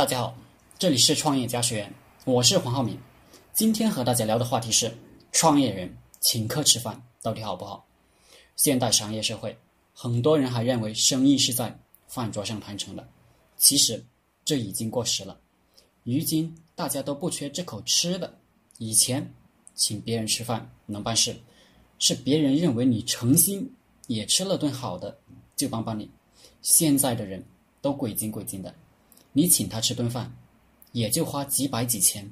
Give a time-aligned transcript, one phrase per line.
[0.00, 0.34] 大家好，
[0.78, 2.98] 这里是创业家学院，我是黄浩明。
[3.52, 4.90] 今天和大家聊的话题是：
[5.30, 7.84] 创业人请客吃饭到底好不好？
[8.56, 9.54] 现代商业社会，
[9.92, 11.78] 很多人还认为生意是在
[12.08, 13.06] 饭桌上谈成的，
[13.58, 14.02] 其实
[14.42, 15.38] 这已经过时了。
[16.02, 18.38] 如今大家都不缺这口吃的，
[18.78, 19.30] 以前
[19.74, 21.36] 请别人吃饭能办事，
[21.98, 23.70] 是别人认为你诚心，
[24.06, 25.18] 也吃了顿好的
[25.54, 26.10] 就帮帮你。
[26.62, 27.44] 现在的人
[27.82, 28.74] 都鬼精鬼精的。
[29.32, 30.32] 你请他吃顿饭，
[30.92, 32.30] 也就花几百几千。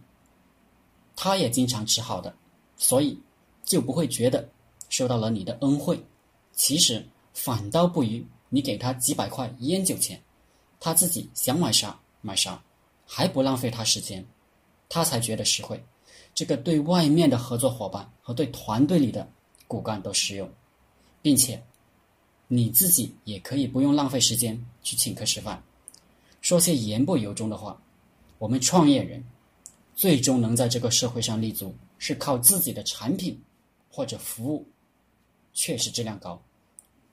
[1.14, 2.34] 他也经常吃好的，
[2.76, 3.18] 所以
[3.64, 4.48] 就不会觉得
[4.88, 6.00] 受到了你的恩惠。
[6.52, 10.20] 其实反倒不如你给他几百块烟酒钱，
[10.80, 12.62] 他自己想买啥买啥，
[13.06, 14.24] 还不浪费他时间，
[14.88, 15.84] 他才觉得实惠。
[16.34, 19.28] 这个对外面的合作伙伴和对团队里的
[19.66, 20.48] 骨干都适用，
[21.20, 21.60] 并且
[22.46, 25.60] 你自己也可以不用浪费时间去请客吃饭。
[26.48, 27.78] 说些言不由衷的话，
[28.38, 29.22] 我们创业人
[29.94, 33.38] 最终能在这个社会上立足，是靠自己的产品
[33.90, 34.66] 或者服务
[35.52, 36.40] 确实质量高，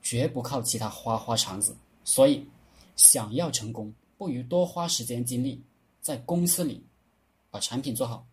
[0.00, 1.76] 绝不靠其他花花肠子。
[2.02, 2.48] 所以，
[2.96, 5.62] 想要成功，不如多花时间精力
[6.00, 6.82] 在公司里
[7.50, 8.24] 把产品做好，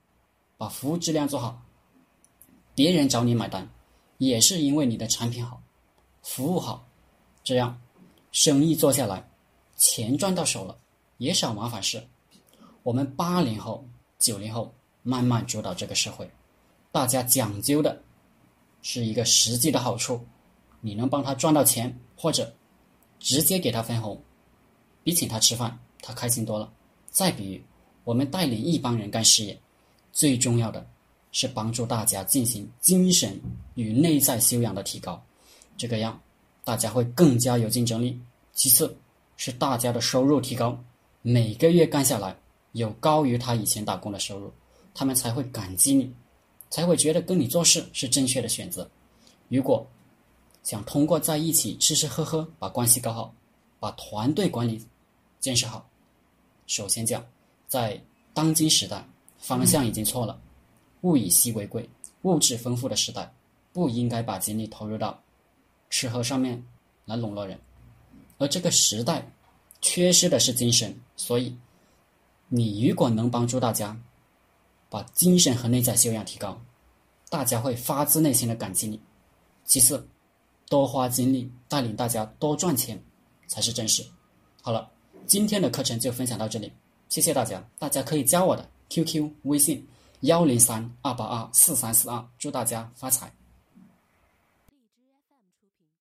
[0.58, 1.62] 把服务质量做好。
[2.74, 3.70] 别人找你买单，
[4.20, 5.62] 也是因为你的产品好，
[6.22, 6.88] 服务好，
[7.44, 7.78] 这样
[8.32, 9.30] 生意做下来，
[9.76, 10.80] 钱赚到手了。
[11.24, 12.06] 也少麻烦事。
[12.84, 13.88] 我们八零后、
[14.20, 16.30] 九零后慢慢主导这个社会，
[16.92, 17.98] 大家讲究的
[18.82, 20.20] 是一个实际的好处。
[20.82, 22.54] 你能帮他赚到钱，或者
[23.20, 24.22] 直接给他分红，
[25.02, 26.70] 比请他吃饭他开心多了。
[27.10, 27.62] 再比如，
[28.04, 29.58] 我们带领一帮人干事业，
[30.12, 30.86] 最重要的
[31.32, 33.40] 是帮助大家进行精神
[33.76, 35.24] 与内在修养的提高，
[35.78, 36.20] 这个样
[36.66, 38.20] 大家会更加有竞争力。
[38.52, 38.94] 其次，
[39.38, 40.78] 是大家的收入提高。
[41.26, 42.36] 每个月干下来
[42.74, 44.52] 有高于他以前打工的收入，
[44.94, 46.14] 他们才会感激你，
[46.70, 48.86] 才会觉得跟你做事是正确的选择。
[49.48, 49.88] 如果
[50.64, 53.34] 想通过在一起吃吃喝喝把关系搞好，
[53.80, 54.86] 把团队管理
[55.40, 55.88] 建设好，
[56.68, 57.26] 首先讲，
[57.70, 57.98] 在
[58.34, 60.38] 当今时代方向已经错了，
[61.04, 61.90] 物以稀为贵，
[62.24, 63.34] 物质丰富的时代
[63.72, 65.18] 不应该把精力投入到
[65.90, 66.62] 吃喝上面
[67.06, 67.58] 来笼络人，
[68.40, 69.26] 而这个时代。
[69.84, 71.54] 缺失的是精神，所以
[72.48, 73.96] 你如果能帮助大家
[74.90, 76.58] 把精神和内在修养提高，
[77.30, 78.98] 大家会发自内心的感激你。
[79.66, 80.08] 其次，
[80.70, 82.98] 多花精力带领大家多赚钱
[83.46, 84.06] 才是正事。
[84.62, 84.90] 好了，
[85.28, 86.72] 今天的课程就分享到这里，
[87.10, 87.62] 谢谢大家。
[87.78, 89.86] 大家可以加我的 QQ 微信
[90.22, 93.30] 幺零三二八二四三四二，祝大家发财。